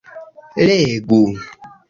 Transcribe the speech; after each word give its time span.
Legu... 0.67 1.21